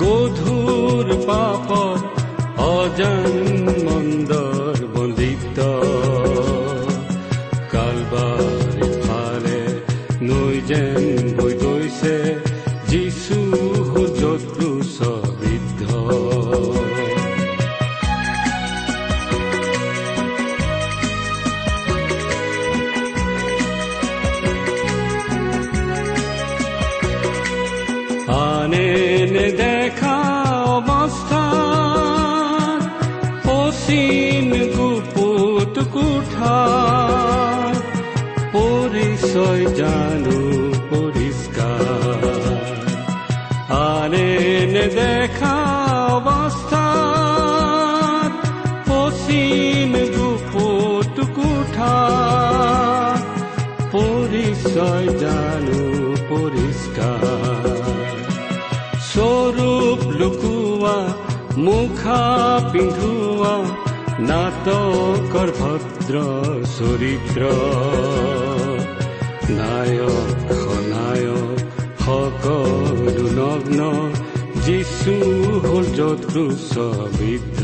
[0.00, 2.00] গধুৰ পাপত
[2.66, 3.34] অজান
[3.86, 5.58] মন্দৰ বন্দিত
[54.74, 55.82] পৰিচয় জানো
[56.28, 57.24] পৰিষ্কাৰ।
[59.10, 60.96] স্বৰূপ লুকুৱা
[61.66, 62.22] মুখা
[62.72, 63.54] পিন্ধোৱা
[64.30, 66.14] নাটকৰ ভদ্ৰ
[66.74, 67.42] চৰিত্ৰ।
[69.58, 70.28] নায়ক
[70.62, 71.56] খনায়ক
[72.04, 73.80] সকলো নগ্ন
[74.64, 75.14] যিচু
[75.66, 77.62] হ'ল য'ত ক্ৰুচবিদ্ধ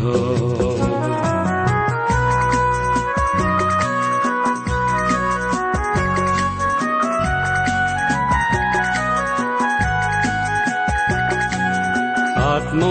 [12.70, 12.88] আত্ম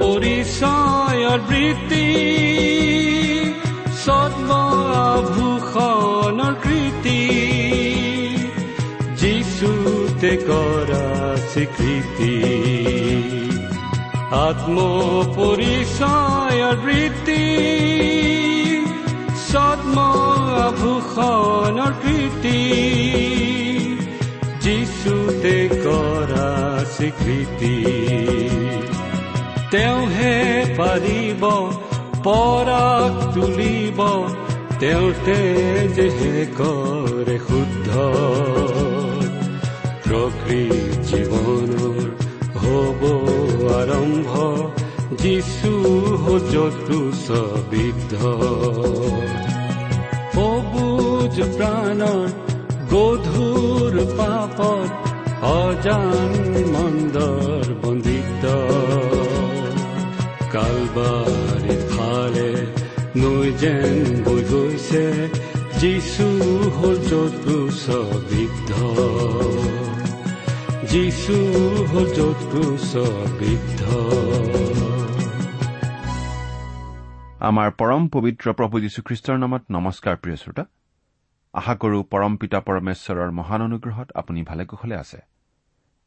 [0.00, 2.08] পৰিচয়ৰ বৃত্তি
[4.02, 5.34] সদ্মভূষণৰ
[6.64, 7.22] কৃতি
[9.20, 11.06] যিচুতে কৰা
[11.50, 12.34] স্বীকৃতি
[14.46, 14.76] আত্ম
[15.38, 17.42] পৰিচয়ৰ বৃত্তি
[19.50, 20.72] সদ্মভূষণৰ
[22.04, 22.60] কৃতি
[24.64, 26.48] যিচুতে কৰা
[26.94, 27.76] স্বীকৃতি
[29.70, 30.34] তেওঁহে
[30.76, 31.42] পাৰিব
[32.24, 33.98] পৰাক তুলিব
[34.80, 35.38] তেওঁতে
[35.96, 37.90] যেহে কৰে শুদ্ধ
[40.04, 42.06] প্ৰকৃত জীৱনৰ
[42.60, 43.00] হ'ব
[43.78, 44.32] আৰম্ভ
[45.22, 45.74] যিচু
[46.52, 48.14] যতু ছবিদ্ধ
[50.34, 52.28] সবুজ প্ৰাণৰ
[52.92, 54.90] গধুৰ পাপত
[55.50, 56.32] অজান
[56.74, 58.44] মন্দৰ বন্দিত
[60.56, 62.50] কালবাৰীৰ ফালে
[63.16, 65.04] নৈ যেন বৈ গৈছে
[65.80, 66.26] যিচু
[66.76, 68.70] হ'ল য'ত ক্ৰুচবিদ্ধ
[70.92, 71.36] যিচু
[71.90, 73.80] হ'ল য'ত ক্ৰুচবিদ্ধ
[77.40, 80.64] আমাৰ পৰম পবিত্ৰ প্ৰভু যীশুখ্ৰীষ্টৰ নামত নমস্কাৰ প্ৰিয় শ্ৰোতা।
[81.54, 85.18] আশা কৰো পৰম পিতা পৰমেশ্বৰৰ মহান অনুগ্ৰহত আপুনি ভালে কুশলে আছে।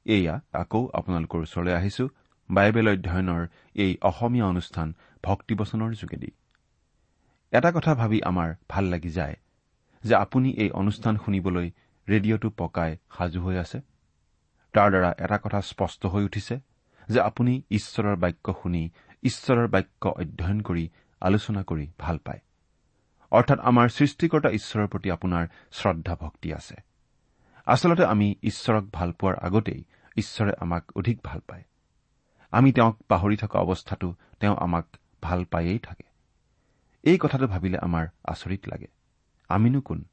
[0.06, 2.06] এয়া আকৌ আপোনালোকৰ ওচৰলৈ আহিছো।
[2.52, 4.94] বাইবেল অধ্যয়নৰ এই অসমীয়া অনুষ্ঠান
[5.24, 6.32] ভক্তিবচনৰ যোগেদি।
[7.52, 9.36] এটা কথা ভাবি আমাৰ ভাল লাগি যায়
[10.04, 11.72] যে আপুনি এই অনুষ্ঠান শুনিবলৈ
[12.08, 13.82] ৰেডিঅ'টো পকাই সাজু হৈ আছে।
[14.74, 16.60] তাৰ দ্বাৰা এটা কথা স্পষ্ট হৈ উঠিছে
[17.10, 18.90] যে আপুনি ঈশ্বৰৰ বাক্য শুনি
[19.24, 20.90] ঈশ্বৰৰ বাক্য অধ্যয়ন কৰি
[21.22, 22.40] আলোচনা কৰি ভাল পায়।
[23.32, 26.76] অৰ্থাৎ আমাৰ সৃষ্টিকৰ্তা ঈশ্বৰৰ প্ৰতি আপোনাৰ শ্ৰদ্ধা ভক্তি আছে।
[27.66, 29.84] আচলতে আমি ঈশ্বৰক ভাল পোৱাৰ আগতেই
[30.18, 31.64] ঈশ্বৰে আমাক অধিক ভাল পায়।
[32.52, 34.86] আমি তেওঁক পাহৰি থকা অৱস্থাটো তেওঁ আমাক
[35.22, 36.04] ভাল পায়েই থাকে।
[37.04, 38.88] এই কথাটো ভাবিলে আমাৰ আচৰিত লাগে।
[39.50, 40.04] আমিনো কোন?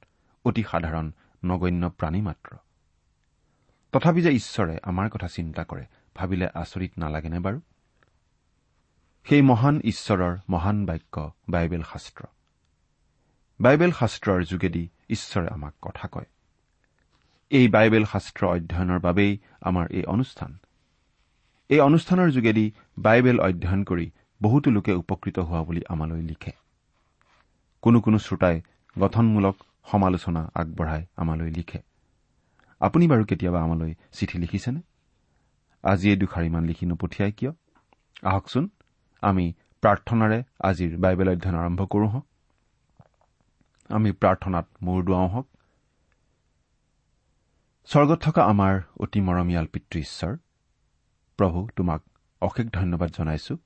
[0.45, 1.13] অতি সাধাৰণ
[1.45, 2.57] নগণ্য প্ৰাণী মাত্ৰ।
[3.93, 5.85] তথাপি যে ঈশ্বৰে আমাৰ কথা চিন্তা কৰে
[6.15, 7.61] ভাবিলে আচৰিত নালাগেনে বাৰু?
[9.25, 12.25] সেই মহান ঈশ্বৰৰ মহান বাক্য বাইবেল শাস্ত্ৰ।
[13.61, 16.27] বাইবেল শাস্ত্ৰৰ যোগেদি ঈশ্বৰে আমাক কথা কয়।
[17.51, 20.59] এই বাইবেল শাস্ত্ৰ অধ্যয়নৰ বাবেই আমাৰ এই অনুষ্ঠান।
[21.71, 24.11] এই অনুষ্ঠানৰ যোগেদি বাইবেল অধ্যয়ন কৰি
[24.43, 26.53] বহুতো লোকে উপকৃত হোৱা বুলি আমালৈ লিখে।
[27.83, 28.57] কোনো কোনো শ্ৰোতাই
[28.97, 29.57] গঠনমূলক
[29.91, 31.81] সমালোচনা আগবঢ়াই আমালৈ লিখে।
[32.81, 34.81] আপুনি বাৰু কেতিয়াবা আমালৈ চিঠি লিখিছেনে?
[35.85, 37.53] আজি এই দুষাৰিমান লিখি নপঠিয়াই কিয়?
[38.23, 38.65] আহকচোন
[39.23, 42.27] আমি প্ৰাৰ্থনাৰে আজিৰ বাইবেল অধ্যয়ন আৰম্ভ কৰো হওক
[43.91, 45.47] আমি প্ৰাৰ্থনাত মূৰ দুৱাওঁ হওক।
[47.89, 50.37] স্বৰ্গত থকা আমাৰ অতি মৰমীয়াল পিতৃ ঈশ্বৰ
[51.39, 52.03] প্ৰভু তোমাক
[52.43, 53.57] অশেষ ধন্যবাদ জনাইছো।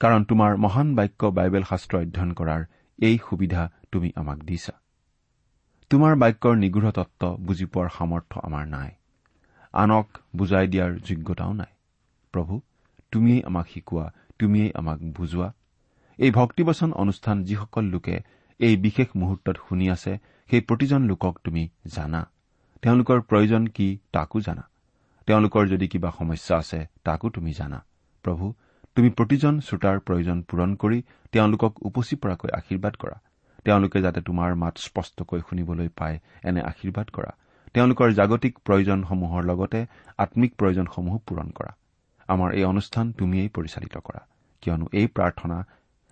[0.00, 2.64] কাৰণ তোমাৰ মহান বাক্য বাইবেল শাস্ত্ৰ অধ্যয়ন কৰাৰ
[2.98, 4.72] এই সুবিধা তুমি আমাক দিছা।
[5.90, 8.90] তোমাৰ বাক্যৰ নিগৃঢ় তত্ব বুজি পোৱাৰ সামৰ্থ্য আমাৰ নাই।
[9.72, 11.72] আনক বুজাই দিয়াৰ যোগ্যতাও নাই।
[12.32, 12.60] প্ৰভু
[13.12, 15.52] তুমিয়েই আমাক শিকোৱা তুমিয়েই আমাক বুজোৱা।
[16.18, 18.20] এই ভক্তিবচন অনুষ্ঠান যিসকল লোকে
[18.58, 20.18] এই বিশেষ মুহূৰ্তত শুনি আছে
[20.50, 22.30] সেই প্ৰতিজন লোকক তুমি জানা।
[22.82, 24.64] তেওঁলোকৰ প্ৰয়োজন কি তাকো জানা।
[25.28, 27.78] তেওঁলোকৰ যদি কিবা সমস্যা আছে তাকো তুমি জানা।
[28.24, 28.46] প্ৰভু
[28.96, 30.98] তুমি প্ৰতিজন শ্ৰোতাৰ প্ৰয়োজন পূৰণ কৰি
[31.32, 33.16] তেওঁলোকক উপচি পৰাকৈ আশীৰ্বাদ কৰা।
[33.64, 36.16] তেওঁলোকে যাতে তোমাৰ মাত স্পষ্টকৈ শুনিবলৈ পায়
[36.48, 37.30] এনে আশীৰ্বাদ কৰা।
[37.74, 39.80] তেওঁলোকৰ জাগতিক প্ৰয়োজনসমূহৰ লগতে
[40.24, 41.72] আম্মিক প্ৰয়োজনসমূহো পূৰণ কৰা।
[42.28, 44.20] আমাৰ এই অনুষ্ঠান তুমিয়েই পৰিচালিত কৰা।
[44.62, 45.58] কিয়নো এই প্ৰাৰ্থনা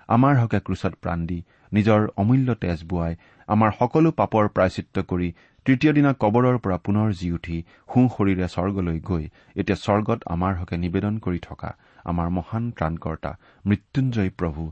[0.08, 1.38] আমাৰ হকে ক্ৰুচত প্ৰাণ দি
[1.72, 3.14] নিজৰ অমূল্য তেজ বোৱাই
[3.48, 5.28] আমাৰ সকলো পাপৰ প্ৰায়চিত্ৰ কৰি
[5.66, 7.56] তৃতীয় দিনা কবৰৰ পৰা পুনৰ জি উঠি
[7.88, 9.24] সো শৰীৰে স্বৰ্গলৈ গৈ
[9.56, 11.70] এতিয়া স্বৰ্গত আমাৰ হকে নিবেদন কৰি থকা
[12.04, 13.30] আমাৰ মহান ত্ৰাণকৰ্তা
[13.66, 14.62] মৃত্যুঞ্জয় প্ৰভু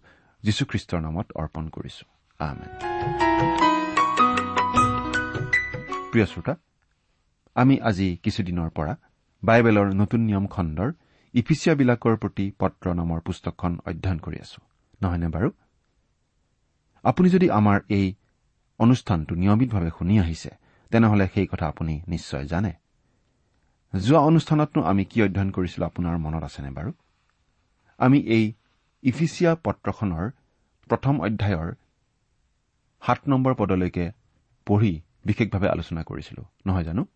[0.43, 2.05] যীশুখ্ৰীষ্টৰ নামত অৰ্পণ কৰিছো।
[6.13, 6.55] প্ৰিয় শ্ৰোতা
[7.55, 8.97] আমি আজি কিছুদিনৰ পৰা
[9.43, 10.91] বাইবেলৰ নতুন নিয়ম খণ্ডৰ
[11.35, 14.61] ইফিচিয়াবিলাকৰ প্ৰতি পত্ৰ নামৰ পুস্তকখন অধ্যয়ন কৰি আছো।
[15.03, 15.49] নহয়নে বাৰু?
[17.05, 18.07] আপুনি যদি আমাৰ এই
[18.79, 20.51] অনুষ্ঠানটো নিয়মিতভাৱে শুনি আহিছে
[20.91, 22.73] তেনেহলে সেই কথা আপুনি নিশ্চয় জানে।
[23.93, 26.93] যোৱা অনুষ্ঠানতনো আমি কি অধ্যয়ন কৰিছিলো আপোনাৰ মনত আছেনে বাৰু?
[27.99, 28.45] আমি এই
[29.03, 30.31] ইফিচিয়া পত্ৰখনৰ
[30.89, 31.75] প্ৰথম অধ্যায়ৰ
[33.03, 34.13] সাত নম্বৰ পদলৈকে
[34.67, 37.07] পঢ়ি বিশেষভাৱে আলোচনা কৰিছিলো নহয় জানো?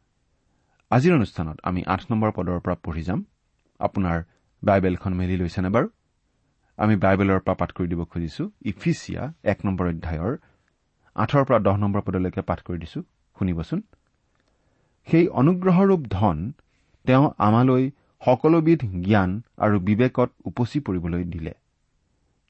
[0.90, 3.24] আজিৰ অনুষ্ঠানত আমি আঠ নম্বৰ পদৰ পৰা পঢ়ি যাম।
[3.80, 4.22] আপোনাৰ
[4.62, 5.88] বাইবেলখন মেলি লৈছেনে বাৰু?
[6.76, 10.36] আমি বাইবেলৰ পৰা পাঠ কৰি দিব খুজিছো। ইফিচিয়া এক নম্বৰ অধ্যায়ৰ
[11.14, 13.02] আঠৰ পৰা দহ নম্বৰ পদলৈকে পাঠ কৰি দিছো।
[13.36, 13.80] শুনিবচোন।
[15.08, 16.38] সেই অনুগ্ৰহৰূপ ধন
[17.04, 17.84] তেওঁ আমালৈ
[18.22, 21.52] সকলোবিধ জ্ঞান আৰু বিবেকত উপচি পৰিবলৈ দিলে।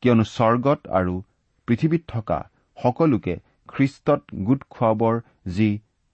[0.03, 1.15] কিয়নো স্বৰ্গত আৰু
[1.69, 2.39] পৃথিৱীত থকা
[2.77, 3.35] সকলোকে
[3.69, 5.15] খ্ৰীষ্টত গোট খুৱাবৰ
[5.57, 5.71] যি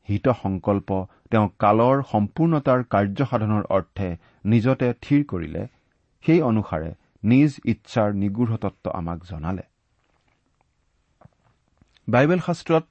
[0.09, 0.89] হিত সংকল্প
[1.31, 4.09] তেওঁ কালৰ সম্পূৰ্ণতাৰ কাৰ্যসাধনৰ অৰ্থে
[4.45, 5.62] নিজতে থিৰ কৰিলে
[6.25, 6.91] সেই অনুসাৰে
[7.23, 9.65] নিজ ইচ্ছাৰ নিগৃঢ় তত্ব আমাক জনালে।
[12.09, 12.85] বাইবেল শাস্ত্ৰত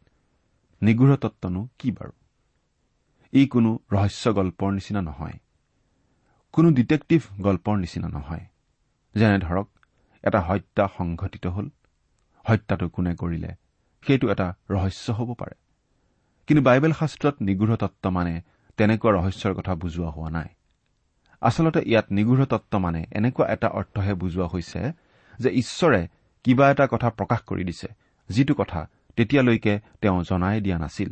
[0.82, 2.12] নিগৃঢ় তত্বনো কি বাৰু?
[3.34, 5.34] ই কোনো ৰহস্য গল্পৰ নিচিনা নহয়।
[6.52, 8.46] কোনো ডিটেক্টিভ গল্পৰ নিচিনা নহয়।
[9.16, 9.68] যেনে ধৰক
[10.24, 11.70] এটা হত্যা সংঘটিত হ'ল।
[12.44, 13.56] হত্যাটো কোনে কৰিলে?
[14.08, 15.56] সেইটো এটা ৰহস্য হ'ব পাৰে।
[16.48, 18.42] কিন্তু বাইবেল শাস্ত্ৰত নিগৃঢ় তত্ব মানে
[18.78, 20.48] তেনেকুৱা ৰহস্যৰ কথা বুজোৱা হোৱা নাই।
[21.42, 24.92] আচলতে ইয়াত নিগৃঢ় তত্ব মানে এনেকুৱা এটা অৰ্থহে বুজোৱা হৈছে
[25.40, 26.08] যে ঈশ্বৰে
[26.44, 27.88] কিবা এটা কথা প্ৰকাশ কৰি দিছে
[28.30, 31.10] যিটো কথা তেতিয়ালৈকে তেওঁ জনাই দিয়া নাছিল।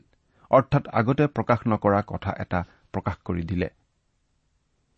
[0.51, 3.69] অৰ্থাৎ আগতে প্ৰকাশ নকৰা কথা এটা প্ৰকাশ কৰি দিলে।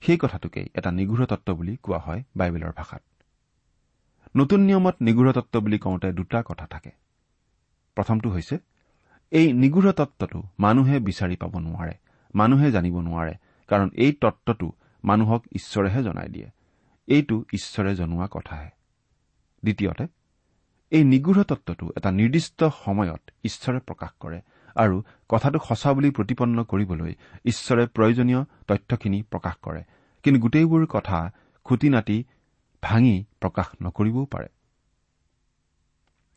[0.02, 3.02] সেই কথাটোকেই এটা নিগৃঢ় তত্ব বুলি কোৱা হয় বাইবেলৰ ভাষাত।
[4.38, 6.92] নতুন নিয়মত নিগৃঢ় তত্ব বুলি কওঁতে দুটা কথা থাকে।
[7.96, 8.58] প্ৰথমটো হৈছে
[9.32, 11.94] এই নিগৃঢ় তত্বটো মানুহে বিচাৰি পাব নোৱাৰে
[12.36, 13.34] মানুহে জানিব নোৱাৰে
[13.68, 14.68] কাৰণ এই তত্বটো
[15.04, 16.50] মানুহক ঈশ্বৰেহে জনাই দিয়ে।
[17.08, 18.70] এইটো ঈশ্বৰে জনোৱা কথাহে।
[19.64, 20.08] দ্বিতীয়তে
[20.92, 24.40] এই নিগৃঢ় তত্বটো এটা নিৰ্দিষ্ট সময়ত ঈশ্বৰে প্ৰকাশ কৰে
[24.76, 27.14] আৰু কথাটো সঁচা বুলি প্ৰতিপন্ন কৰিবলৈ
[27.46, 29.84] ঈশ্বৰে প্ৰয়োজনীয় তথ্যখিনি প্ৰকাশ কৰে।
[30.24, 31.32] কিন্তু গোটেইবোৰ কথা
[31.64, 32.24] খুটি নাটি
[32.84, 34.50] ভাঙি প্ৰকাশ নকৰিবও পাৰে।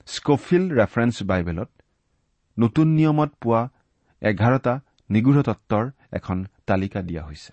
[0.06, 1.70] স্কফিল্ড ৰেফাৰেন্স বাইবেলত
[2.58, 3.68] নতুন নিয়মত পোৱা
[4.22, 4.80] এঘাৰটা
[5.10, 7.52] নিগৃঢ় তত্বৰ এখন তালিকা দিয়া হৈছে।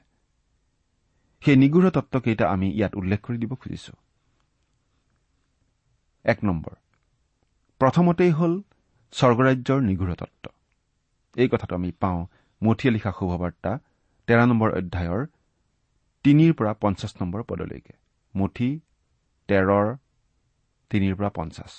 [1.41, 3.94] সেই নিগৃঢ় তত্বকেইটা আমি ইয়াত উল্লেখ কৰি দিব খুজিছো।
[6.25, 6.75] এক নম্বৰ
[7.81, 8.53] প্ৰথমতেই হ'ল
[9.13, 10.45] স্বৰ্গৰাজ্যৰ নিগৃঢ় তত্ব
[11.36, 12.19] এই কথাটো আমি পাওঁ
[12.62, 13.71] মঠিয়া লিখা শুভবাৰ্তা
[14.27, 15.21] তেৰ নম্বৰ অধ্যায়ৰ
[16.25, 17.93] তিনিৰ পৰা পঞ্চাছ নম্বৰ পদলৈকে।
[18.33, 18.69] মুঠি
[19.50, 19.88] তেৰৰ
[20.91, 21.71] তিনিৰ পৰা পঞ্চাছ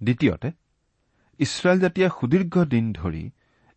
[0.00, 0.48] দ্বিতীয়তে
[1.40, 3.24] ইছৰাইল জাতিয়ে সুদীৰ্ঘ দিন ধৰি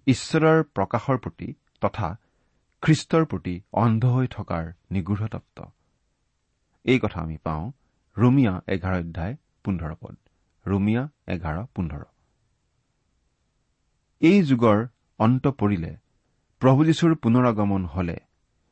[0.08, 1.50] ঈশ্বৰৰ প্ৰকাশৰ প্ৰতি
[1.82, 2.10] তথা
[2.84, 5.58] খ্ৰীষ্টৰ প্ৰতি অন্ধ হৈ থকাৰ নিগৃঢ় তত্ব
[6.86, 7.64] এই কথা আমি পাওঁ
[8.18, 10.16] ৰুমিয়া এঘাৰ অধ্যায় পোন্ধৰ পদ।
[10.70, 12.04] ৰুমিয়া এঘাৰ পোন্ধৰ।
[14.22, 14.80] এই যুগৰ
[15.20, 15.92] অন্ত পৰিলে
[16.62, 18.18] প্ৰভু যীশুৰ পুনৰগমন হলে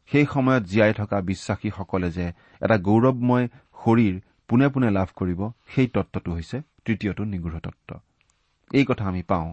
[0.10, 2.26] সেই সময়ত জীয়াই থকা বিশ্বাসীসকলে যে
[2.64, 3.46] এটা গৌৰৱময়
[3.82, 4.16] শৰীৰ
[4.50, 5.42] পোনে পোনে লাভ কৰিব
[5.74, 7.90] সেই তত্বটো হৈছে তৃতীয়টো নিগৃঢ় তত্ব।
[8.72, 9.50] এই কথা আমি পাওঁ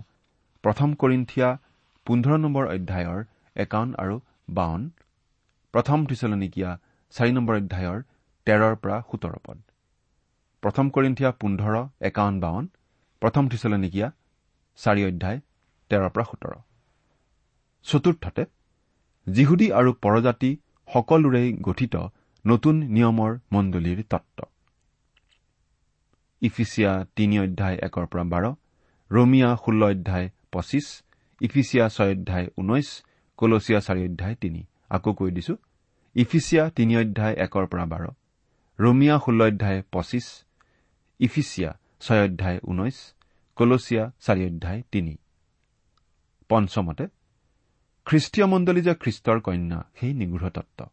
[0.65, 1.49] প্ৰথম কৰিন্থিয়া
[2.07, 3.21] পোন্ধৰ নম্বৰ অধ্যায়ৰ
[3.57, 4.17] একাৱন আৰু
[4.59, 4.83] বাৱন
[5.75, 6.71] প্ৰথম থিচলনিকীয়া
[7.15, 7.99] চাৰি নম্বৰ অধ্যায়ৰ
[8.47, 9.59] তেৰৰ পৰা সোতৰ পদ।
[10.65, 11.75] প্ৰথম কৰিন্থিয়া পোন্ধৰ
[12.09, 12.65] একাৱন বাৱন।
[13.23, 14.09] প্ৰথম থিচলনিকীয়া
[14.79, 15.39] চাৰি অধ্যায়
[15.91, 16.55] তেৰৰ পৰা সোতৰ।
[17.85, 18.45] চতুৰ্থতে
[19.27, 20.51] যিহুদী আৰু পৰজাতি
[20.89, 21.95] সকলোৰেই গঠিত
[22.45, 24.39] নতুন নিয়মৰ মণ্ডলীৰ তত্ত
[26.43, 28.45] ইফিচিয়া তিনি অধ্যায় একৰ পৰা বাৰ।
[29.11, 30.87] ৰমিয়া ষোল্ল অধ্যায় পঁচিছ।
[31.41, 32.89] ইফিচিয়া ছয় অধ্যায় ঊনৈছ।
[33.37, 35.55] কলচিয়া চাৰি অধ্যায় তিনি। আকৌ কৈ দিছো।
[36.17, 38.05] ইফিচিয়া তিনি অধ্যায় একৰ পৰা বাৰ।
[38.79, 40.27] ৰমিয়া ষোল্ল অধ্যায় পঁচিছ।
[41.19, 43.15] ইফিচিয়া ছয় অধ্যায় ঊনৈছ
[43.57, 45.17] কলচিয়া চাৰি অধ্যায় তিনি।
[46.49, 47.07] পঞ্চমতে
[48.05, 50.85] খ্ৰীষ্টীয় মণ্ডলী যে খ্ৰীষ্টৰ কন্যা সেই নিগৃঢ় তত্ত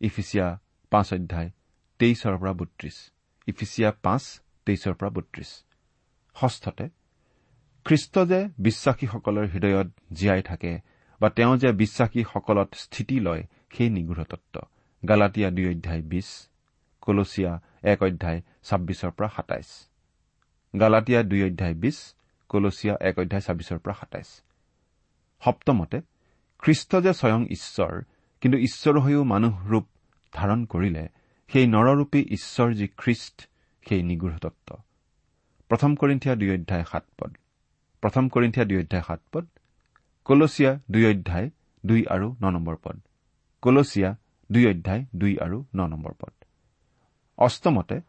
[0.00, 1.50] ইফিচিয়া পাঁচ অধ্যায়
[1.98, 3.10] তেইছৰ পৰা বত্ৰিশ।
[3.46, 5.64] ইফিচিয়া পাঁচ তেইছৰ পৰা বত্ৰিশ।
[6.40, 6.88] ষষ্ঠতে
[7.84, 10.78] খ্ৰীষ্ট যে বিশ্বাসীসকলৰ হৃদয়ত জীয়াই থাকে
[11.20, 14.60] বা তেওঁ যে বিশ্বাসীসকলত স্থিতি লয় সেই নিগৃঢ় তত্ব
[15.08, 16.48] গালাটীয়া দুই অধ্যায় বিছ
[17.00, 19.88] কলচিয়া এক অধ্যায় ছাব্বিছৰ পৰা সাতাইছ।
[20.80, 22.14] গালাটীয়া দুই অধ্যায় বিছ
[22.48, 24.42] কলচিয়া এক অধ্যায় ছাব্বিছৰ পৰা সাতাইছ।
[25.44, 26.00] সপ্তমতে
[26.58, 28.02] খ্ৰীষ্ট যে স্বয়ং ঈশ্বৰ
[28.40, 29.86] কিন্তু ঈশ্বৰ হৈও মানুহ ৰূপ
[30.32, 31.08] ধাৰণ কৰিলে
[31.48, 33.48] সেই নৰৰূপী ঈশ্বৰ যি খ্ৰীষ্ট
[33.88, 34.76] সেই নিগৃঢ় তত্ব
[35.68, 37.36] প্ৰথম কৰিন্ঠিয়া দুই অধ্যায় সাত পদ।
[38.00, 39.46] প্ৰথম কৰিন্ঠিয়া দুই অধ্যায় সাত পদ।
[40.24, 41.50] কলচিয়া দুই অধ্যায়
[41.86, 43.00] দুই আৰু ন নম্বৰ পদ।
[43.62, 44.16] কলচিয়া
[44.52, 46.39] দুই অধ্যায় দুই আৰু ন নম্বৰ পদ।
[47.40, 48.00] অষ্টমতে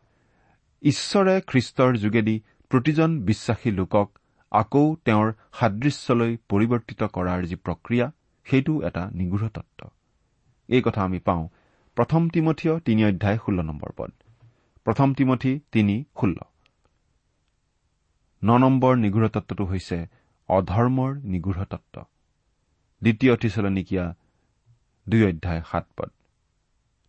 [0.81, 2.35] ঈশ্বৰে খ্ৰীষ্টৰ যোগেদি
[2.69, 4.19] প্ৰতিজন বিশ্বাসী লোকক
[4.51, 8.11] আকৌ তেওঁৰ সাদৃশ্যলৈ পৰিৱৰ্তিত কৰাৰ যি প্ৰক্ৰিয়া
[8.45, 9.89] সেইটো এটা নিগৃঢ় তত্ব
[10.67, 11.47] এই কথা আমি পাওঁ
[11.95, 14.11] প্ৰথম তিমঠীয় তিনি অধ্যায় ষোল্ল নম্বৰ পদ।
[14.85, 16.37] প্ৰথম তিমঠী তিনি ষোল্ল।
[18.43, 19.97] ন নম্বৰ নিগৃঢ় তত্বটো হৈছে
[20.49, 22.03] অধৰ্মৰ নিগৃঢ় তত্ব
[23.01, 24.15] দ্বিতীয় থিচলনিকীয়া
[25.09, 26.09] দুই অধ্যায় সাত পদ।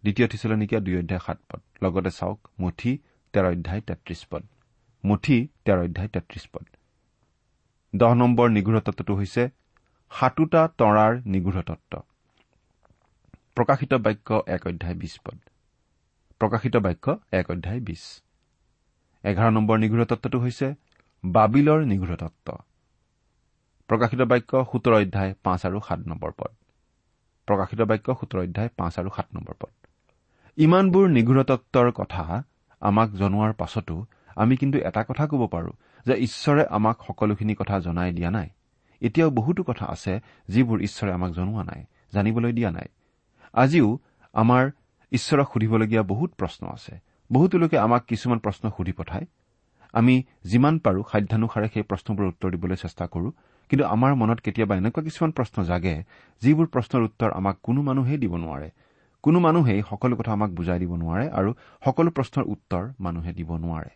[0.05, 2.99] দ্বিতীয় থিচলনিকীয়া দুই অধ্যায় সাত পদ। লগতে চাওক মুঠি
[3.35, 4.43] তেৰ অধ্যায় তেত্ৰিশ পদ।
[5.05, 6.67] মুঠি তেৰ অধ্যায় তেত্ৰিশ পদ।
[7.97, 9.51] দহ নম্বৰ নিগৃঢ় তত্বটো হৈছে
[10.11, 11.93] সাতোটা তৰাৰ নিগৃঢ় তত্ব।
[13.55, 15.39] প্ৰকাশিত বাক্য এক অধ্যায় বিশ পদ।
[16.41, 18.23] প্ৰকাশিত বাক্য এক অধ্যায় বিশ।
[19.25, 20.75] এঘাৰ নম্বৰ নিগৃঢ় তত্বটো হৈছে
[21.25, 22.47] বাবিলৰ নিগৃঢ় তত্ব।
[23.89, 26.53] প্ৰকাশিত বাক্য সোতৰ অধ্যায় পাঁচ আৰু সাত নম্বৰ পদ।
[27.49, 29.73] প্ৰকাশিত বাক্য সোতৰ অধ্যায় পাঁচ আৰু সাত নম্বৰ পদ।
[30.59, 32.45] ইমানবোৰ নিগৃঢ় তত্বৰ কথা
[32.81, 33.95] আমাক জনোৱাৰ পাছতো
[34.37, 35.73] আমি কিন্তু এটা কথা ক'ব পাৰোঁ
[36.07, 38.49] যে ঈশ্বৰে আমাক সকলোখিনি কথা জনাই দিয়া নাই।
[39.01, 42.89] এতিয়াও বহুতো কথা আছে যিবোৰ ঈশ্বৰে আমাক জনোৱা নাই জানিবলৈ দিয়া নাই।
[43.53, 43.99] আজিও
[44.35, 44.71] আমাৰ
[45.13, 47.01] ঈশ্বৰক সুধিবলগীয়া বহুত প্ৰশ্ন আছে।
[47.33, 49.27] বহুতো লোকে আমাক কিছুমান প্ৰশ্ন সুধি পঠায়।
[49.93, 53.29] আমি যিমান পাৰো সাধ্যানুসাৰে সেই প্ৰশ্নবোৰৰ উত্তৰ দিবলৈ চেষ্টা কৰো
[53.69, 55.97] কিন্তু আমাৰ মনত কেতিয়াবা এনেকুৱা কিছুমান প্ৰশ্ন জাগে
[56.43, 58.71] যিবোৰ প্ৰশ্নৰ উত্তৰ আমাক কোনো মানুহেই দিব নোৱাৰে।
[59.23, 61.51] কোনো মানুহেই সকলো কথা আমাক বুজাই দিব নোৱাৰে আৰু
[61.85, 63.91] সকলো প্ৰশ্নৰ উত্তৰ মানুহে দিব নোৱাৰে।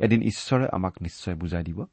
[0.00, 1.86] এদিন ঈশ্বৰে আমাক নিশ্চয় বুজাই দিব।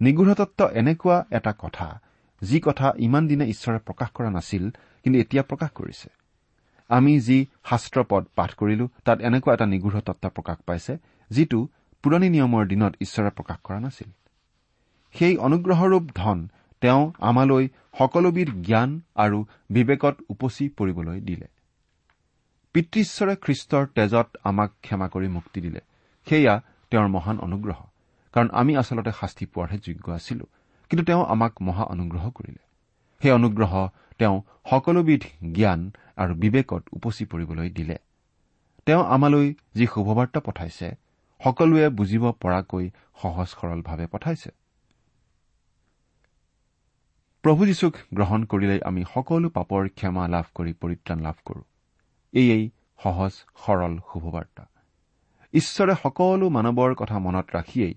[0.00, 2.00] নিগৃঢ়তত্ব এনেকুৱা এটা কথা
[2.42, 4.70] যি কথা ইমান দিনে ঈশ্বৰে প্ৰকাশ কৰা নাছিল
[5.02, 6.08] কিন্তু এতিয়া প্ৰকাশ কৰিছে।
[6.88, 10.92] আমি যি শাস্ত্ৰ পদ পাঠ কৰিলো তাত এনেকুৱা এটা নিগৃঢ় তত্ব প্ৰকাশ পাইছে
[11.30, 11.58] যিটো
[12.02, 14.10] পুৰণি নিয়মৰ দিনত ঈশ্বৰে প্ৰকাশ কৰা নাছিল।
[15.14, 16.48] সেই অনুগ্ৰহৰূপ ধন
[16.80, 21.46] তেওঁ আমালৈ সকলোবিধ জ্ঞান আৰু বিবেকত উপচি পৰিবলৈ দিলে।
[22.72, 25.80] পিতৃশ্বৰে খ্ৰীষ্টৰ তেজত আমাক ক্ষমা কৰি মুক্তি দিলে।
[26.28, 27.86] সেয়া তেওঁৰ মহান অনুগ্ৰহ
[28.32, 30.46] কাৰণ আমি আচলতে শাস্তি পোৱাৰহে যোগ্য আছিলো।
[30.90, 32.62] কিন্তু তেওঁ আমাক মহা অনুগ্ৰহ কৰিলে।
[33.22, 33.88] সেই অনুগ্ৰহ
[34.18, 37.98] তেওঁ সকলোবিধ জ্ঞান আৰু বিবেকত উপচি পৰিবলৈ দিলে।
[38.86, 40.96] তেওঁ আমালৈ যি শুভবাৰ্তা পঠাইছে
[41.44, 42.90] সকলোৱে বুজিব পৰাকৈ
[43.22, 44.50] সহজ সৰলভাৱে পঠাইছে।
[47.44, 51.62] প্ৰভু যীশুক গ্ৰহণ কৰিলে আমি সকলো পাপৰ ক্ষমা লাভ কৰি পৰিত্ৰাণ লাভ কৰো।
[52.34, 52.70] এয়েই
[53.02, 53.32] সহজ
[53.64, 54.64] সৰল শুভবাৰ্তা।
[55.54, 57.94] ঈশ্বৰে সকলো মানৱৰ কথা মনত ৰাখিয়েই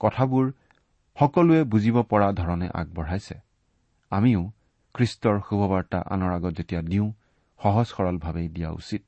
[0.00, 0.52] কথাবোৰ
[1.16, 3.36] সকলোৱে বুজিব পৰা ধৰণে আগবঢ়াইছে।
[4.10, 4.42] আমিও
[4.94, 7.08] খ্ৰীষ্টৰ শুভবাৰ্তা আনৰ আগত যেতিয়া দিওঁ
[7.60, 9.04] সহজ সৰলভাৱেই দিয়া উচিত।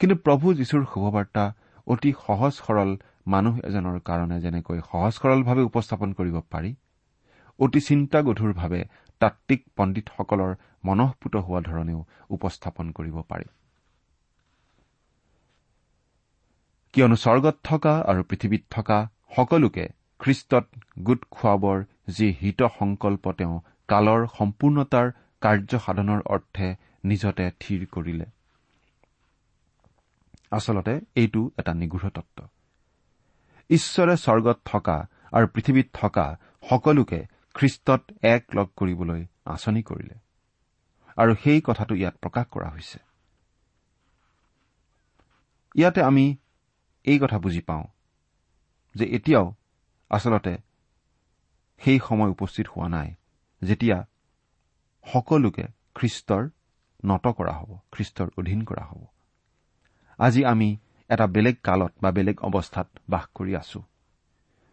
[0.00, 1.44] কিন্তু প্ৰভু যীশুৰ শুভবাৰ্তা
[1.86, 2.90] অতি সহজ সৰল
[3.26, 6.74] মানুহ এজনৰ কাৰণে যেনেকৈ সহজ সৰলভাৱে উপস্থাপন কৰিব পাৰি
[7.58, 8.80] অতি চিন্তাগধুৰভাৱে
[9.20, 10.52] তাত্বিক পণ্ডিতসকলৰ
[10.84, 13.46] মনঃপুত হোৱা ধৰণেও উপস্থাপন কৰিব পাৰি।
[16.94, 18.98] কিয়নো স্বৰ্গত থকা আৰু পৃথিৱীত থকা
[19.36, 19.84] সকলোকে
[20.20, 20.64] খ্ৰীষ্টত
[20.98, 23.54] গোট খুৱাবৰ যি হিত সংকল্প তেওঁ
[23.88, 25.06] কালৰ সম্পূৰ্ণতাৰ
[25.42, 26.68] কাৰ্যসাধনৰ অৰ্থে
[27.04, 28.26] নিজতে থিৰ কৰিলে।
[30.50, 32.38] আচলতে এইটো এটা নিগৃঢ় তত্ব
[33.70, 34.96] ঈশ্বৰে স্বৰ্গত থকা
[35.32, 36.26] আৰু পৃথিৱীত থকা
[36.70, 37.20] সকলোকে
[37.56, 40.16] খ্ৰীষ্টত এক লগ কৰিবলৈ আঁচনি কৰিলে।
[41.16, 42.98] আৰু সেই কথাটো ইয়াত প্ৰকাশ কৰা হৈছে।
[45.74, 46.36] ইয়াতে আমি
[47.04, 47.84] এই কথা বুজি পাওঁ
[48.94, 49.54] যে এতিয়াও
[50.10, 50.58] আচলতে
[51.80, 53.14] সেই সময় উপস্থিত হোৱা নাই
[53.62, 53.98] যেতিয়া
[55.06, 56.42] সকলোকে খ্ৰীষ্টৰ
[57.04, 59.00] নত কৰা হ'ব খ্ৰীষ্টৰ অধীন কৰা হ'ব।
[60.18, 60.76] আজি আমি
[61.10, 63.80] এটা বেলেগ কালত বা বেলেগ অৱস্থাত বাস কৰি আছো।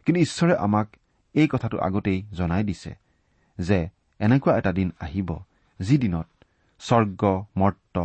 [0.06, 0.88] কিন্তু ঈশ্বৰে আমাক
[1.36, 2.92] এই কথাটো আগতেই জনাই দিছে
[3.58, 3.80] যে
[4.20, 5.30] এনেকুৱা এটা দিন আহিব
[5.80, 6.28] যিদিনত
[6.82, 7.22] স্বৰ্গ
[7.58, 7.96] মৰ্ত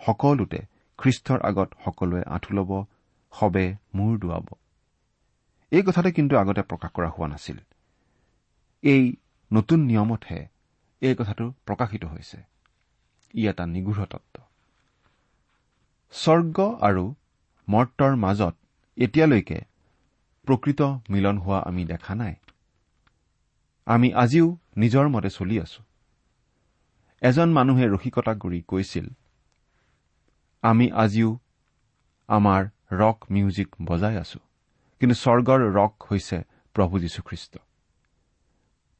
[0.00, 0.60] সকলোতে
[0.98, 2.70] খ্ৰীষ্টৰ আগত সকলোৱে আঁঠু ল'ব
[3.32, 4.46] সবে মূৰ দোৱাব।
[5.72, 7.58] এই কথাটো কিন্তু আগতে প্ৰকাশ কৰা হোৱা নাছিল।
[8.82, 9.02] এই
[9.50, 10.40] নতুন নিয়মতহে
[11.02, 12.38] এই কথাটো প্ৰকাশিত হৈছে।
[13.34, 14.36] ই এটা নিগৃঢ় তত্ব
[16.14, 17.04] স্বৰ্গ আৰু
[17.68, 18.54] মৰ্তৰ মাজত
[18.98, 19.58] এতিয়ালৈকে
[20.46, 22.34] প্ৰকৃত মিলন হোৱা আমি দেখা নাই।
[23.86, 25.82] আমি আজিও নিজৰ মতে চলি আছো।
[27.22, 29.06] এজন মানুহে ৰসিকতা কৰি কৈছিল
[30.62, 31.38] আমি আজিও
[32.28, 34.38] আমাৰ ৰক মিউজিক বজাই আছো
[35.00, 36.38] কিন্তু স্বৰ্গৰ ৰক হৈছে
[36.74, 37.58] প্ৰভু যীশুখ্ৰীষ্ট।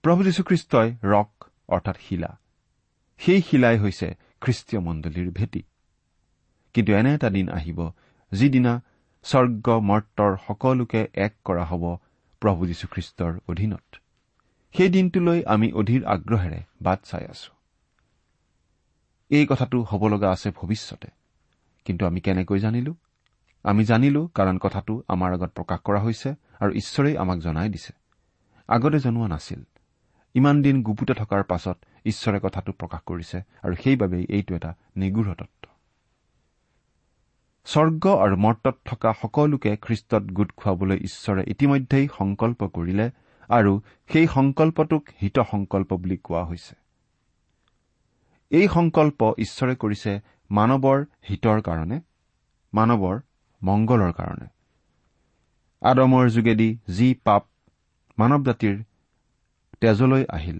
[0.02, 1.30] প্ৰভু যীশুখ্ৰীষ্টই ৰক
[1.68, 2.38] অৰ্থাৎ শিলা
[3.18, 4.08] সেই শিলাই হৈছে
[4.40, 5.62] খ্ৰীষ্টীয় মণ্ডলীৰ ভেটি।
[6.74, 7.78] কিন্তু এনে এটা দিন আহিব
[8.32, 8.72] যিদিনা
[9.22, 11.84] স্বৰ্গ মৰ্তৰ সকলোকে এক কৰা হ'ব
[12.42, 14.01] প্ৰভু যীশুখ্ৰীষ্টৰ অধীনত।
[14.74, 17.52] সেই দিনটোলৈ আমি অধীৰ আগ্ৰহেৰে বাট চাই আছো।
[19.30, 21.08] এই কথাটো হ'ব লগা আছে ভৱিষ্যতে।
[21.84, 22.94] কিন্তু আমি কেনেকৈ জানিলো?
[23.64, 27.92] আমি জানিলো কাৰণ কথাটো আমাৰ আগত প্ৰকাশ কৰা হৈছে আৰু ঈশ্বৰেই আমাক জনাই দিছে।
[28.68, 29.62] আগতে জনোৱা নাছিল।
[30.34, 35.62] ইমান দিন গুপুতে থকাৰ পাছত ঈশ্বৰে কথাটো প্ৰকাশ কৰিছে আৰু সেইবাবেই এইটো এটা নিগৃঢ় তত্ব
[37.66, 43.10] স্বৰ্গ আৰু মৰ্তত থকা সকলোকে খ্ৰীষ্টত গোট খুৱাবলৈ ঈশ্বৰে ইতিমধ্যেই সংকল্প কৰিলে
[43.52, 43.72] আৰু
[44.10, 46.74] সেই সংকল্পটোক হিত সংকল্প বুলি কোৱা হৈছে।
[48.50, 50.12] এই সংকল্প ঈশ্বৰে কৰিছে
[50.50, 51.98] মানৱৰ হিতৰ কাৰণে
[52.72, 53.16] মানৱৰ
[53.62, 54.46] মংগলৰ কাৰণে।
[55.82, 57.42] আদমৰ যোগেদি যি পাপ
[58.18, 58.74] মানৱ জাতিৰ
[59.80, 60.58] তেজলৈ আহিল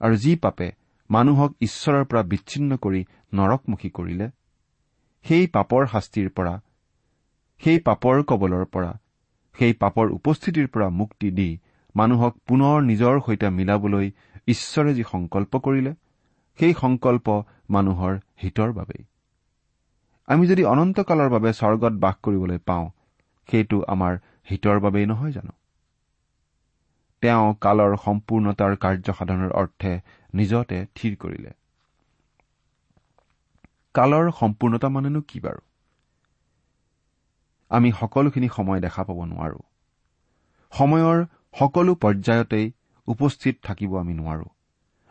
[0.00, 0.68] আৰু যি পাপে
[1.10, 3.00] মানুহক ঈশ্বৰৰ পৰা বিচ্ছিন্ন কৰি
[3.34, 4.26] নৰকমুখী কৰিলে
[5.24, 6.54] সেই পাপৰ শাস্তিৰ পৰা
[7.60, 8.92] সেই পাপৰ কবলৰ পৰা
[9.54, 11.48] সেই পাপৰ উপস্থিতিৰ পৰা মুক্তি দি
[11.98, 14.06] মানুহক পুনৰ নিজৰ সৈতে মিলাবলৈ
[14.48, 15.92] ঈশ্বৰে যি সংকল্প কৰিলে
[16.58, 17.26] সেই সংকল্প
[17.70, 19.02] মানুহৰ হিতৰ বাবেই।
[20.28, 22.86] আমি যদি অনন্তকালৰ বাবে স্বৰ্গত বাস কৰিবলৈ পাওঁ
[23.48, 24.12] সেইটো আমাৰ
[24.50, 25.52] হিতৰ বাবেই নহয় জানো?
[27.22, 29.92] তেওঁ কালৰ সম্পূৰ্ণতাৰ কাৰ্যসাধনৰ অৰ্থে
[30.34, 31.50] নিজতে থিৰ কৰিলে।
[33.94, 35.60] কালৰ সম্পূৰ্ণতা মানেনো কি বাৰু?
[37.70, 39.60] আমি সকলোখিনি সময় দেখা পাব নোৱাৰো।
[40.72, 41.18] সময়ৰ
[41.58, 42.72] সকলো পৰ্যায়তেই
[43.06, 44.48] উপস্থিত থাকিব আমি নোৱাৰো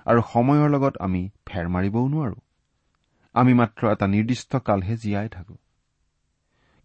[0.05, 2.35] আৰু সময়ৰ লগত আমি ফেৰ মাৰিবও নোৱাৰো।
[3.33, 5.55] আমি মাত্ৰ এটা নিৰ্দিষ্ট কালহে জীয়াই থাকো।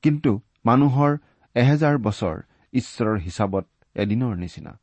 [0.03, 1.19] কিন্তু মানুহৰ
[1.55, 4.79] এহেজাৰ বছৰ ঈশ্বৰৰ হিচাপত এদিনৰ নিচিনা।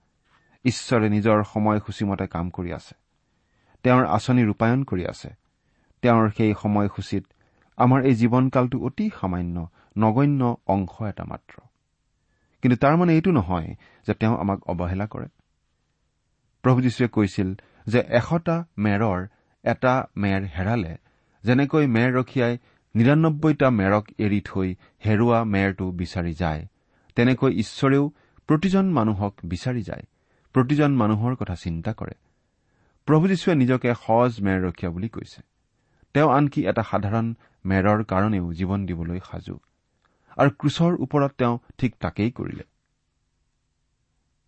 [0.65, 2.95] ঈশ্বৰে নিজৰ সময়সূচীমতে কাম কৰি আছে।
[3.83, 5.29] তেওঁৰ আঁচনি ৰূপায়ণ কৰি আছে।
[6.01, 7.25] তেওঁৰ সেই সময়সূচীত
[7.77, 11.68] আমাৰ এই জীৱনকালটো অতি সামান্য নগণ্য অংশ এটা মাত্ৰ।
[12.61, 13.75] কিন্তু তাৰ মানে এইটো নহয়
[14.07, 15.27] যে তেওঁ আমাক অৱহেলা কৰে।
[16.61, 17.55] প্ৰভু যীশুৱে কৈছিল
[17.87, 19.27] যে এশটা মেৰৰ
[19.63, 20.97] এটা মেৰ হেৰালে
[21.43, 22.57] যেনেকৈ মেৰ ৰখীয়াই
[22.95, 26.65] নিৰান্নব্বৈটা মেৰক এৰি থৈ হেৰুৱা মেৰটো বিচাৰি যায়
[27.15, 28.11] তেনেকৈ ঈশ্বৰেও
[28.47, 30.03] প্ৰতিজন মানুহক বিচাৰি যায়
[30.53, 32.15] প্ৰতিজন মানুহৰ কথা চিন্তা কৰে।
[33.05, 35.41] প্ৰভু যীশুৱে নিজকে সহজ মেৰ ৰখীয়া বুলি কৈছে।
[36.13, 37.33] তেওঁ আনকি এটা সাধাৰণ
[37.65, 39.59] মেৰৰ কাৰণেও জীৱন দিবলৈ সাজু।
[40.37, 42.63] আৰু ক্ৰুচৰ ওপৰত তেওঁ ঠিক তাকেই কৰিলে।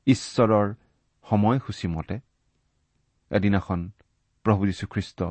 [0.07, 0.73] ঈশ্বৰৰ
[1.29, 2.19] সময়সূচী মতে
[3.31, 3.91] এদিনাখন
[4.43, 5.23] প্ৰভু যীশুখ্ৰীষ্ট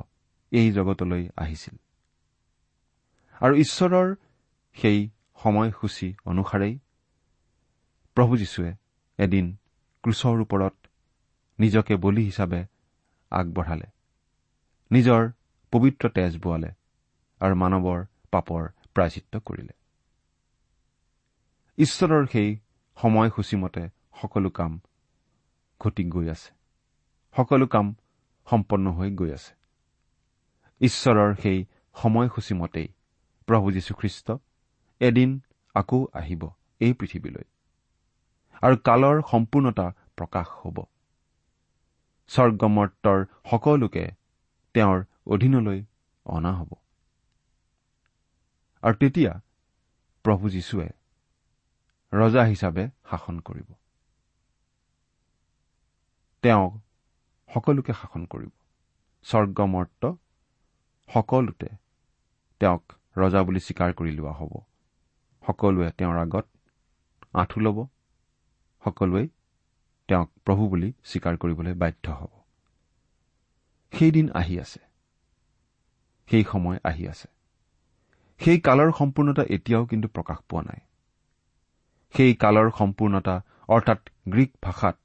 [0.52, 1.76] এই জগতলৈ আহিছিল।
[3.40, 4.14] আৰু ঈশ্বৰৰ
[4.74, 5.10] সেই
[5.42, 6.78] সময়সূচী অনুসাৰেই
[8.14, 8.74] প্ৰভু যীশুৱে
[9.18, 9.56] এদিন
[10.02, 10.74] ক্ৰুচৰ ওপৰত
[11.58, 12.64] নিজকে বলি হিচাপে
[13.30, 13.86] আগবঢ়ালে।
[14.90, 15.30] নিজৰ
[15.72, 16.70] পবিত্ৰ তেজ বোৱালে
[17.40, 19.79] আৰু মানৱৰ পাপৰ প্ৰায়চিত্ৰ কৰিলে।
[21.80, 22.56] ঈশ্বৰৰ সেই
[23.02, 23.88] সময়সূচীমতে
[24.20, 24.80] সকলো কাম
[25.80, 26.52] ঘটি গৈ আছে।
[27.36, 27.94] সকলো কাম
[28.50, 29.54] সম্পন্ন হৈ গৈ আছে।
[30.80, 31.64] ঈশ্বৰৰ সেই
[31.94, 32.88] সময়সূচীমতেই
[33.46, 34.32] প্ৰভু যীশুখ্ৰীষ্ট
[35.00, 35.40] এদিন
[35.74, 37.44] আকৌ আহিব এই পৃথিৱীলৈ
[38.62, 40.84] আৰু কালৰ সম্পূৰ্ণতা প্ৰকাশ হ'ব।
[42.28, 44.10] স্বৰ্গমৰ্তৰ সকলোকে
[44.74, 45.84] তেওঁৰ অধীনলৈ
[46.24, 46.72] অনা হ'ব।
[48.82, 49.40] আৰু তেতিয়া
[50.22, 50.88] প্ৰভু যীশুৱে
[52.12, 53.72] ৰজা হিচাপে শাসন কৰিব।
[56.42, 56.78] তেওঁ
[57.54, 58.50] সকলোকে শাসন কৰিব।
[59.22, 60.12] স্বৰ্গমৰ্ত
[61.14, 61.68] সকলোতে
[62.60, 64.52] তেওঁক ৰজা বুলি স্বীকাৰ কৰি লোৱা হ'ব।
[65.46, 66.46] সকলোৱে তেওঁৰ আগত
[67.34, 67.86] আঁঠু ল'ব।
[68.84, 69.28] সকলোৱে
[70.08, 72.32] তেওঁক প্ৰভু বুলি স্বীকাৰ কৰিবলৈ বাধ্য হ'ব।
[73.98, 74.80] সেইদিন আহি আছে।
[76.30, 77.28] সেই সময় আহি আছে।
[78.40, 80.89] সেই কালৰ সম্পূৰ্ণতা এতিয়াও কিন্তু প্ৰকাশ পোৱা নাই।
[82.14, 83.36] সেই কালৰ সম্পূৰ্ণতা
[83.68, 84.96] অৰ্থাৎ গ্ৰীক ভাষাত।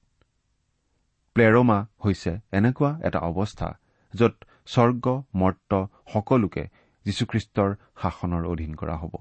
[1.36, 3.70] প্লেৰমা হৈছে এনেকুৱা এটা অৱস্থা
[4.13, 5.72] য'ত স্বৰ্গ মৰ্ত
[6.13, 6.63] সকলোকে
[7.06, 7.70] যীশুখ্ৰীষ্টৰ
[8.02, 9.13] শাসনৰ অধীন কৰা হ'ব।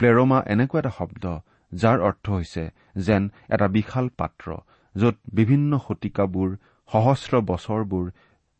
[0.00, 1.24] প্লেৰমা এনেকুৱা এটা শব্দ
[1.72, 2.64] যাৰ অৰ্থ হৈছে
[3.06, 4.46] যেন এটা বিশাল পাত্ৰ
[4.94, 6.48] য'ত বিভিন্ন শতিকাবোৰ
[6.88, 8.04] সহস্ৰ বছৰবোৰ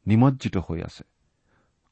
[0.06, 1.04] নিমজ্জিত হৈ আছে।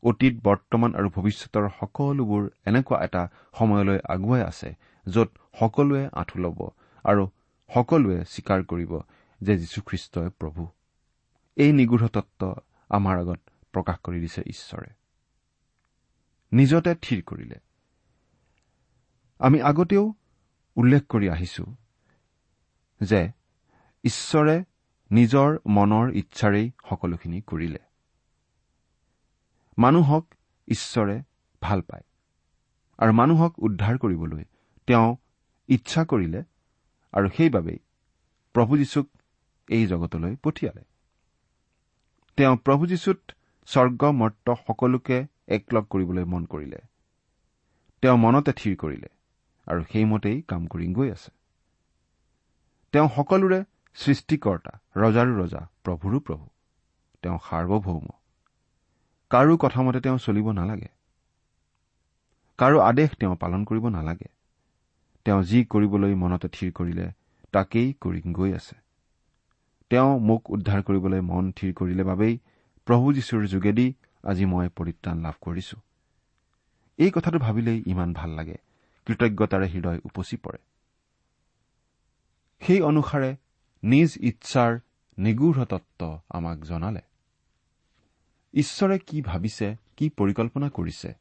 [0.02, 3.22] অতীত বৰ্তমান আৰু ভৱিষ্যতৰ সকলোবোৰ এনেকুৱা এটা
[3.58, 4.68] সময়লৈ আগুৱাই আছে
[5.08, 6.68] য'ত সকলোৱে আঁঠু ল'ব
[7.04, 7.26] আৰু
[7.74, 8.92] সকলোৱে স্বীকাৰ কৰিব
[9.40, 10.66] যে যীশুখ্ৰীষ্টই প্ৰভু।
[11.56, 12.54] এই নিগৃঢ় তত্ব
[12.90, 13.40] আমাৰ আগত
[13.72, 14.90] প্ৰকাশ কৰি দিছে ঈশ্বৰে।
[16.52, 17.56] নিজতে থিৰ কৰিলে।
[19.38, 20.14] আমি আগতেও
[20.76, 21.64] উল্লেখ কৰি আহিছো
[23.00, 23.32] যে
[24.04, 24.64] ঈশ্বৰে
[25.10, 27.78] নিজৰ মনৰ ইচ্ছাৰেই সকলোখিনি কৰিলে।
[29.78, 30.34] মানুহক
[30.68, 31.22] ঈশ্বৰে
[31.62, 32.04] ভাল পায়
[32.98, 34.44] আৰু মানুহক উদ্ধাৰ কৰিবলৈ
[34.86, 35.16] তেওঁ
[35.68, 36.42] ইচ্ছা কৰিলে
[37.12, 37.78] আৰু সেইবাবেই
[38.54, 39.08] প্ৰভু যীশুক
[39.68, 40.82] এই জগতলৈ পঠিয়ালে।
[42.36, 43.20] তেওঁ প্ৰভু যীশুত
[43.66, 46.78] স্বৰ্গ মৰ্ত সকলোকে একলগ কৰিবলৈ মন কৰিলে।
[48.02, 49.08] তেওঁ মনতে থিৰ কৰিলে
[49.66, 51.32] আৰু সেইমতেই কাম কৰি গৈ আছে।
[52.92, 56.48] তেওঁ সকলোৰে সৃষ্টিকৰ্তা ৰজাৰো ৰজা প্ৰভুৰো প্ৰভু।
[57.22, 58.06] তেওঁ সাৰ্বভৌম।
[59.30, 60.88] কাৰো কথামতে তেওঁ চলিব নালাগে।
[62.58, 64.35] কাৰো আদেশ তেওঁ পালন কৰিব নালাগে।
[65.26, 67.12] তেওঁ যি কৰিবলৈ মনতে থিৰ কৰিলে
[67.52, 68.76] তাকেই কৰি গৈ আছে।
[69.90, 72.38] তেওঁ মোক উদ্ধাৰ কৰিবলৈ মন থিৰ কৰিলে বাবেই
[72.86, 75.76] প্ৰভু যীশুৰ যোগেদি আজি মই পৰিত্ৰাণ লাভ কৰিছো।
[76.98, 78.56] এই কথাটো ভাবিলেই ইমান ভাল লাগে
[79.06, 80.58] কৃতজ্ঞতাৰে হৃদয় উপচি পৰে।
[82.60, 83.36] সেই অনুসাৰে
[83.82, 84.78] নিজ ইচ্ছাৰ
[85.18, 87.00] নিগূঢ় তত্ব আমাক জনালে।
[88.54, 91.14] ঈশ্বৰে কি ভাবিছে কি পৰিকল্পনা কৰিছে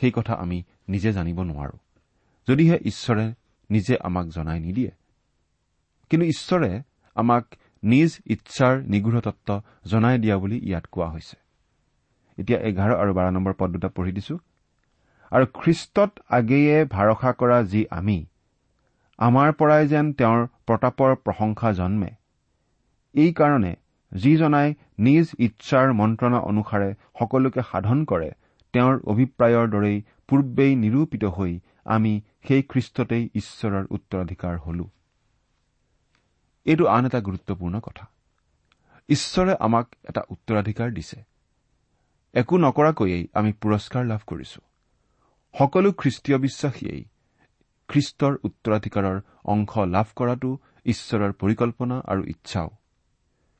[0.00, 1.85] সেই কথা আমি নিজে জানিব নোৱাৰো।
[2.48, 3.26] যদিহে ঈশ্বৰে
[3.70, 4.90] নিজে আমাক জনাই নিদিয়ে।
[6.10, 6.82] কিন্তু ঈশ্বৰে
[7.14, 7.44] আমাক
[7.82, 11.36] নিজ ইচ্ছাৰ নিগৃঢ় তত্ব জনাই দিয়া বুলি ইয়াত কোৱা হৈছে।
[12.38, 14.38] এতিয়া এঘাৰ আৰু বাৰ নম্বৰ পদ দুটা পঢ়ি দিছো।
[15.30, 18.18] আৰু খ্ৰীষ্টত আগেয়ে ভাৰসা কৰা যি আমি
[19.18, 22.10] আমাৰ পৰাই যেন তেওঁৰ প্ৰতাপৰ প্ৰশংসা জন্মে।
[23.14, 23.72] এইকাৰণে
[24.12, 28.30] যিজনাই নিজ ইচ্ছাৰ মন্ত্ৰণা অনুসাৰে সকলোকে সাধন কৰে
[28.74, 31.52] তেওঁৰ অভিপ্ৰায়ৰ দৰেই পূৰ্বেই নিৰূপিত হৈ
[31.86, 34.90] আমি সেই খ্ৰীষ্টতেই ঈশ্বৰৰ উত্তৰাধিকাৰ হলো।
[36.66, 38.06] এইটো আন এটা গুৰুত্বপূৰ্ণ কথা।
[39.08, 41.24] ঈশ্বৰে আমাক এটা উত্তৰাধিকাৰ দিছে।
[42.34, 44.60] একো নকৰাকৈয়েই আমি পুৰস্কাৰ লাভ কৰিছো।
[45.58, 47.04] সকলো খ্ৰীষ্টীয় বিশ্বাসীয়েই
[47.88, 52.68] খ্ৰীষ্টৰ উত্তৰাধিকাৰৰ অংশ লাভ কৰাটো ঈশ্বৰৰ পৰিকল্পনা আৰু ইচ্ছাও।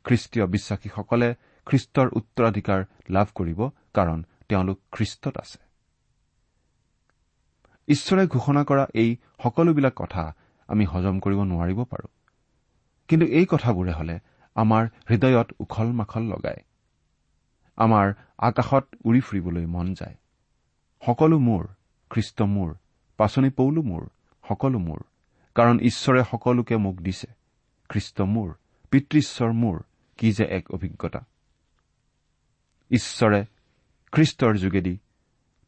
[0.05, 1.35] খ্ৰীষ্টীয় বিশ্বাসীসকলে
[1.67, 3.61] খ্ৰীষ্টৰ উত্তৰাধিকাৰ লাভ কৰিব
[3.95, 5.66] কাৰণ তেওঁলোক খ্ৰীষ্টত আছে।
[7.89, 10.35] ঈশ্বৰে ঘোষণা কৰা এই সকলোবিলাক কথা
[10.69, 12.09] আমি হজম কৰিব নোৱাৰিব পাৰো।
[13.09, 14.19] কিন্তু এই কথাবোৰে হলে
[14.55, 16.65] আমাৰ হৃদয়ত উখল মাখল লগায়।
[17.77, 20.15] আমাৰ আকাশত উৰি ফুৰিবলৈ মন যায়।
[21.07, 21.67] সকলো মোৰ
[22.11, 22.75] খ্ৰীষ্ট মোৰ
[23.17, 24.09] পাচনি পৌলো মোৰ
[24.49, 25.01] সকলো মোৰ
[25.55, 27.27] কাৰণ ঈশ্বৰে সকলোকে মোক দিছে।
[27.89, 28.55] খ্ৰীষ্ট মোৰ
[28.91, 29.83] পিতৃশ্বৰ মোৰ
[30.17, 31.25] কি যে এক অভিজ্ঞতা।
[32.91, 33.45] ঈশ্বৰে
[34.13, 34.99] খ্ৰীষ্টৰ যোগেদি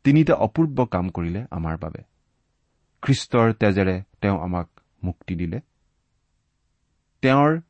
[0.09, 2.03] তিনিটা অপূৰ্ব কাম কৰিলে আমাৰ বাবে।
[3.03, 4.69] খ্ৰীষ্টৰ তেজেৰে তেওঁ আমাক
[5.05, 5.61] মুক্তি দিলে।
[7.23, 7.61] তেওঁৰ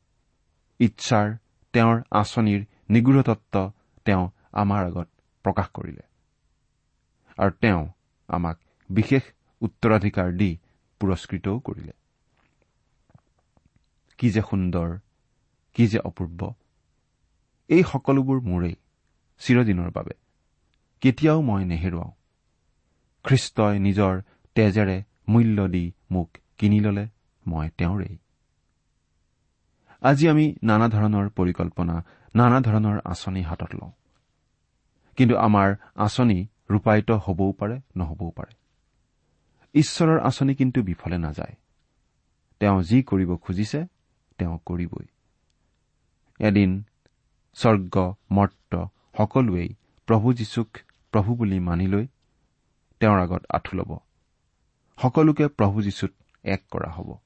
[0.80, 1.32] ইচ্ছাৰ
[1.72, 3.72] তেওঁৰ আঁচনিৰ নিগৃঢ় তত্ব
[4.04, 5.08] তেওঁ আমাৰ আগত
[5.44, 6.04] প্ৰকাশ কৰিলে।
[7.38, 7.82] আৰু তেওঁ
[8.28, 8.56] আমাক
[8.90, 9.22] বিশেষ
[9.62, 10.58] উত্তৰাধিকাৰ দি
[11.00, 11.92] পুৰস্কৃতও কৰিলে।
[14.18, 14.98] কি যে সুন্দৰ
[15.74, 16.54] কি যে অপূৰ্ব।
[17.68, 18.74] এই সকলোবোৰ মোৰেই
[19.38, 20.14] চিৰদিনৰ বাবে।
[21.00, 22.17] কেতিয়াও মই নেহেৰুৱাওঁ।
[23.28, 24.20] খ্ৰীষ্টই নিজৰ
[24.54, 27.08] তেজেৰে মূল্য দি মোক কিনি ললে
[27.46, 28.18] মই তেওঁৰেই।
[30.00, 33.90] আজি আমি নানা ধৰণৰ পৰিকল্পনা নানা ধৰণৰ আঁচনি হাতত লওঁ।
[35.16, 38.54] কিন্তু আমাৰ আঁচনি ৰূপায়িত হবও পাৰে নহবও পাৰে।
[39.74, 41.56] ঈশ্বৰৰ আঁচনি কিন্তু বিফলে নাযায়।
[42.60, 43.86] তেওঁ যি কৰিব খুজিছে
[44.38, 45.06] তেওঁ কৰিবই।
[46.46, 46.82] এদিন
[47.54, 48.84] স্বৰ্গ মৰ্ত
[49.18, 49.74] সকলোৱেই
[50.06, 50.68] প্ৰভু যীশুক
[51.12, 52.06] প্ৰভু বুলি মানি লৈ
[53.00, 53.98] তেওঁৰ আগত আঁঠু ল'ব।
[55.02, 56.10] সকলোকে প্ৰভু যীশুত
[56.44, 57.16] এক কৰা হ'ব।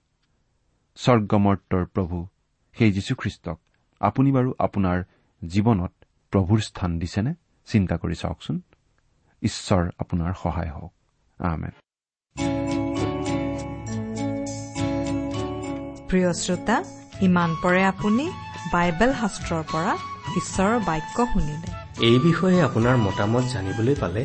[0.96, 2.26] স্বৰ্গমৰ্তৰ প্ৰভু
[2.78, 3.58] সেই যীশুখ্ৰীষ্টক
[4.00, 5.04] আপুনি বাৰু আপোনাৰ
[5.48, 5.92] জীৱনত
[6.30, 7.34] প্ৰভুৰ স্থান দিছেনে?
[7.66, 8.60] চিন্তা কৰি চাওকচোন।
[9.42, 10.92] ঈশ্বৰ আপোনাৰ সহায় হওক।
[11.38, 11.70] আমেন।
[16.08, 16.84] প্ৰিয় শ্ৰোতা
[17.20, 18.30] ইমান পৰে আপুনি
[18.72, 19.96] বাইবেল শাস্ত্ৰৰ পৰা
[20.36, 21.68] ঈশ্বৰৰ বাক্য শুনিলে।
[22.06, 24.24] এই বিষয়ে আপোনাৰ মতামত জানিবলৈ পালে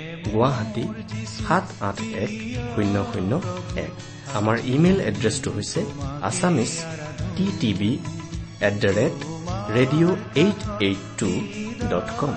[0.25, 0.85] গুৱাহাটী
[1.35, 2.31] সাত আঠ এক
[2.73, 3.31] শূন্য শূন্য
[3.85, 3.93] এক।
[4.39, 5.81] আমাৰ ইমেইল এড্ৰেছটো হৈছে
[6.29, 6.73] Assamese
[7.35, 7.91] T TV
[8.67, 9.15] at the rate
[9.75, 11.29] radio' eight eight two
[11.91, 12.33] dot com.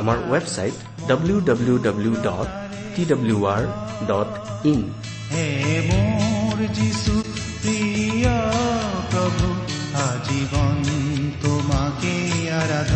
[0.00, 0.74] আমাৰ website
[1.10, 2.48] W W W dot
[2.94, 3.62] T W R
[4.10, 4.30] dot
[4.72, 4.80] in.
[9.10, 9.48] প্ৰভু
[10.06, 10.78] আজীৱন
[11.42, 12.14] তোমাকে
[12.60, 12.95] আৰাধো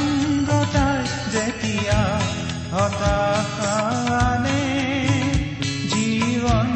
[5.91, 6.69] জীৱন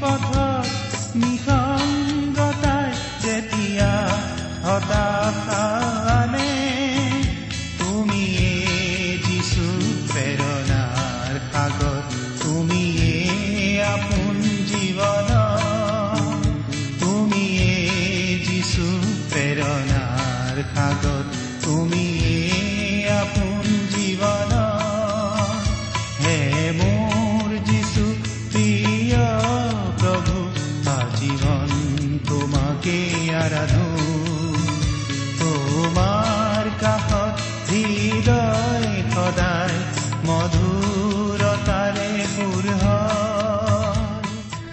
[0.00, 0.66] পথত
[1.14, 2.88] নিসংগতাই
[3.22, 3.92] যেতিয়া
[4.64, 5.41] হতাশানে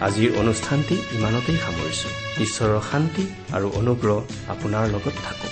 [0.09, 2.09] আজিৰ অনুষ্ঠানটি ইমানতেই সামৰিছো।
[2.45, 3.23] ঈশ্বৰৰ শান্তি
[3.55, 4.17] আৰু অনুগ্ৰহ
[4.53, 5.48] আপোনাৰ লগত থাকক।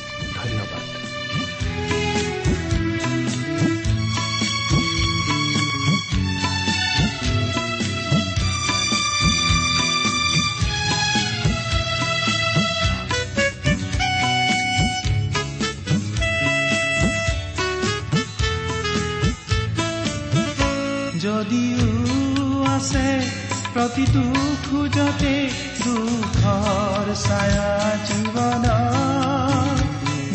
[23.77, 24.21] প্ৰতিটো
[24.61, 25.33] খোজতে
[25.79, 27.67] দুখৰ ছায়া
[28.07, 28.65] জীৱন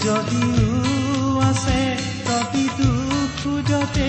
[0.05, 0.77] যদিও
[1.41, 1.81] আছে
[2.27, 2.91] প্ৰতিটো
[3.41, 4.07] খোজতে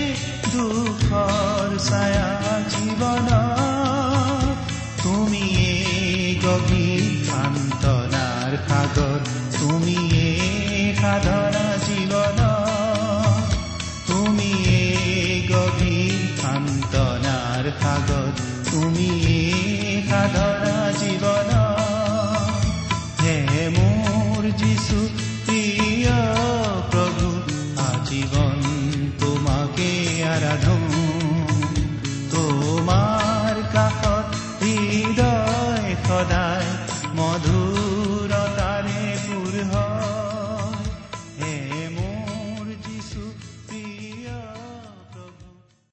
[0.54, 2.30] দুখৰ ছায়া
[2.74, 3.30] জীৱন
[5.04, 5.74] তুমিয়ে
[6.46, 9.19] গভীৰ সান্তনাৰ সাগৰ
[9.58, 10.30] তুমিয়ে
[11.02, 12.39] সাধনা জীৱন
[14.08, 14.82] তুমিয়ে
[15.52, 19.73] গভীৰ সান্তনাৰ সাগৰ তুমিয়ে